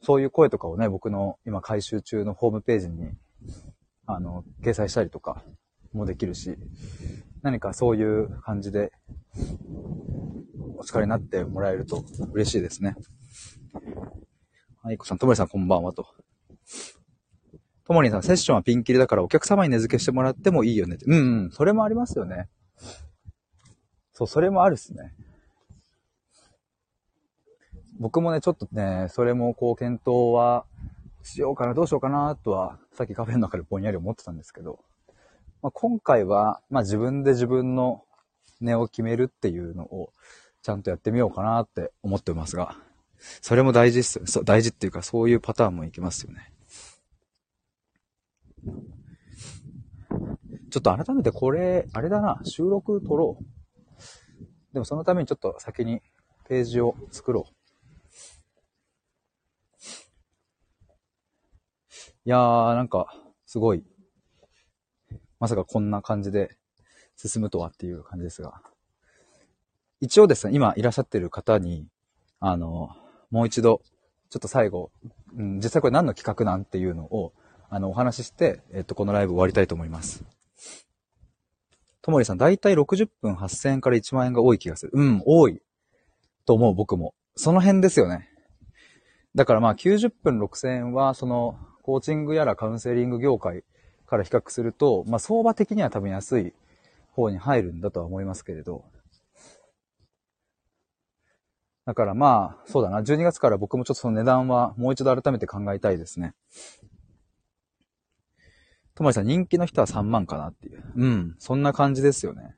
[0.00, 3.16] そういう声とかをね、僕の今回収中のホームページに、
[4.10, 5.44] あの、掲載したりとか
[5.92, 6.56] もできるし、
[7.42, 8.90] 何かそういう感じで、
[10.78, 12.02] お力になってもらえると
[12.32, 12.96] 嬉しいですね。
[14.82, 16.06] はい、こさん、ともりさんこんばんはと。
[17.84, 21.04] ともりんさん、セッションはピンキリだからお客様に値付けしてもらってもいいよねって。
[21.04, 22.48] うんうん、それもありますよね。
[24.14, 25.14] そう、それもあるっすね。
[27.98, 30.64] 僕もね、ちょっとね、それもこう検討は
[31.28, 34.80] しようかな、どうしようかな、とは、さっきカフェの中でぼんやり思ってたんですけど、
[35.62, 38.04] まあ、今回は、まあ自分で自分の
[38.60, 40.12] 値を決めるっていうのを
[40.62, 42.76] ちゃんとやってみようかなって思ってますが、
[43.40, 44.26] それも大事っすよ。
[44.26, 46.52] そう、大事っていうかそういうパターンもいきますよね。
[50.70, 53.44] ちょっと改めてこれ、あれだな、収録撮ろう。
[54.72, 56.02] でもそのためにちょっと先に
[56.48, 57.57] ページを作ろう。
[62.28, 63.06] いやー、なんか、
[63.46, 63.82] すごい。
[65.40, 66.58] まさかこんな感じで
[67.16, 68.60] 進むとはっていう感じですが。
[70.02, 71.86] 一応ですね、今いらっしゃってる方に、
[72.38, 72.90] あの、
[73.30, 73.80] もう一度、
[74.28, 74.90] ちょっと最後、
[75.38, 77.32] うん、実際これ何の企画なんていうのを、
[77.70, 80.22] あの、お話しして、えっと、このライブ終わりたいと思います。
[82.02, 84.92] ともりさん、だいたい60分8000円から1万円が多い気がする。
[84.92, 85.62] うん、多い。
[86.44, 87.14] と思う、僕も。
[87.36, 88.28] その辺ですよね。
[89.34, 91.58] だからまあ90分6000円は、その、
[91.88, 93.64] コーチングやらカウンセリング業界
[94.06, 96.52] から比較すると、まあ相場的には多分安い
[97.12, 98.84] 方に入るんだとは思いますけれど、
[101.86, 103.00] だからまあ、そうだな。
[103.00, 106.34] 12月から僕もちょっとその値段はもう一度改めて考えたいですね。
[108.94, 110.84] ともりさん、人気の人は3万かなっていう。
[110.94, 111.36] うん。
[111.38, 112.54] そんな感じですよね。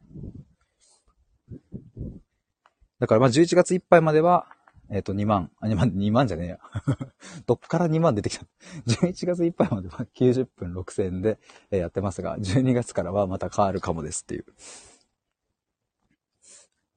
[2.98, 4.48] だからまあ11月いっぱいまでは、
[4.90, 6.58] えっ、ー、と2万、あ、2万、2万じゃねえや。
[7.46, 8.46] どっから2万出てきた
[8.86, 11.38] ?11 月いっぱいまでは90分6000円で
[11.70, 14.44] やってますが、12月からはまた変わるかもですっていう。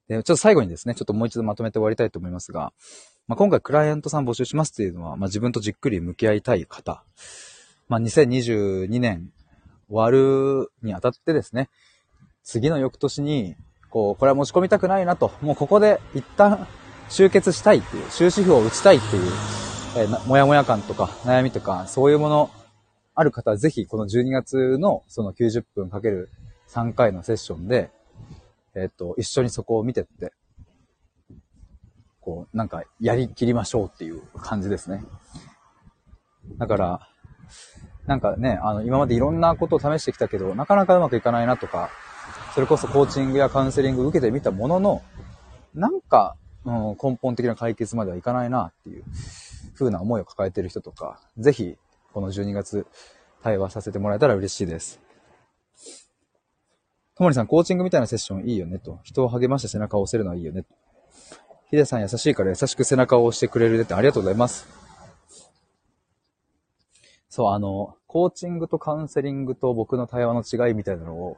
[0.08, 2.72] で、ちょっと最後にですね、ちょっともう一度まとめて終わりたいと思いますが、
[3.26, 7.04] まあ、今回クライアントさん募集しますっていうのは、まあ、自分とじっくり向き合いたい方
[7.88, 9.30] まあ、2022年
[9.88, 11.68] 終わるにあたってですね、
[12.42, 13.56] 次の翌年に、
[13.90, 16.66] こう、これは持ち込みたくないなと、もうここで一旦
[17.08, 19.32] 集結したいっていう、終止符を打ちたいっていう、
[19.96, 22.50] えー、もやもや感とか悩みとか、そういうもの
[23.14, 26.30] ある方はぜひこの12月のその90分かける
[26.68, 27.90] 3回のセッションで、
[28.74, 30.32] えっ、と、一緒にそこを見てって、
[32.20, 35.04] こう、なんかやりきりましょうっていう感じですね。
[36.58, 37.08] だから、
[38.06, 41.90] なんかね、あの、今までいろんなことを試してきたけど、なかなかうまくいかないなとか、
[42.54, 45.02] それこそコーチングやカウンセリング受けてみたものの、
[45.74, 49.04] なんか、うん、根本的な解決まではいかないなっていう
[49.74, 51.76] 風な思いを抱えている人とか、ぜひ、
[52.12, 52.86] この12月、
[53.42, 55.00] 対話させてもらえたら嬉しいです。
[57.16, 59.00] ともりさん、コーチングみたいなセッションいいよねと。
[59.04, 60.68] 人を励まして背中を押せるのはいいよねと。
[61.70, 64.66] ヒデさん優しいから優しく背中を押してくれるってありがとうございます。
[67.28, 71.36] そう、あの、コーチングとカウンセリングと僕の対話の違いみたいなのを、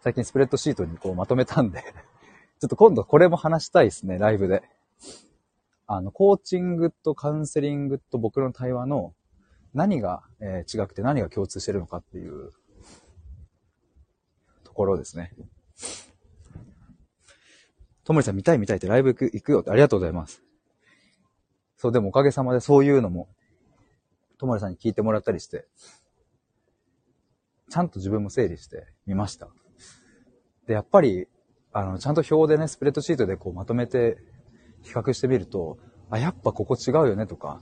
[0.00, 1.82] 最近スプレッドシートにこうまとめたんで
[2.60, 4.62] ちょっと今度これも話したいですね、ライブで。
[5.86, 9.14] あの、コーチングとカウンセリングと僕の対話の
[9.74, 12.50] 何が、えー、違くて何が共通してるのかっていう
[14.64, 15.32] ところですね。
[18.04, 20.42] ともりさん見たい見たいってライブ行く行くよってありがとうございます。
[21.76, 23.28] そう、でもおかげさまでそういうのも、
[24.38, 25.66] ともりさんに聞いてもらったりして、
[27.68, 29.48] ちゃんと自分も整理してみました。
[30.66, 31.28] で、やっぱり、
[31.76, 34.16] あの、ちゃんと表でね、スプレッドシートでこうまとめて
[34.80, 35.76] 比較してみると、
[36.08, 37.60] あ、やっぱここ違うよねとか、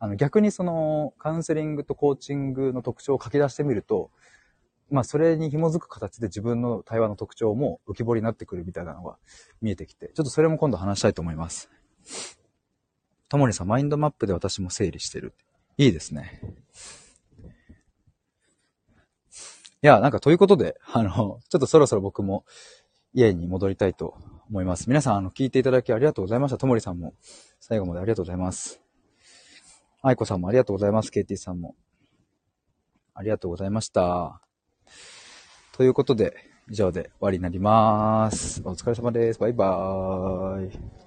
[0.00, 4.10] あの、逆にその、カウンセリングとコーチングの特徴を書き出してみると、
[4.90, 9.18] まあ、それに紐づく形で自分の対話の特徴も浮き彫りになってくるみたいなのが
[9.60, 11.70] 見えてきて、ちょっとそれも今度話したいと思います。
[13.28, 15.32] ともりさん、マインドマップで私も整理してる。
[15.76, 16.40] いいですね。
[19.84, 21.10] いや、なんかということで、あの、
[21.48, 22.44] ちょっとそろそろ僕も
[23.14, 24.16] 家に戻りたいと
[24.48, 24.88] 思います。
[24.88, 26.58] 皆さん、あの、聞いていただきありがとうございました。
[26.58, 27.14] ともりさんも
[27.60, 28.80] 最後までありがとうございます。
[30.02, 31.10] 愛子さんもありがとうございます。
[31.10, 31.74] KT さんも。
[33.14, 34.40] ありがとうございました。
[35.72, 36.34] ということで、
[36.70, 38.62] 以上で終わりになります。
[38.64, 39.38] お疲れ様です。
[39.38, 41.01] バイバーイ。